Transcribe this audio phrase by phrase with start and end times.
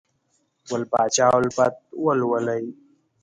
[0.67, 2.63] ګل پاچا الفت ولولئ!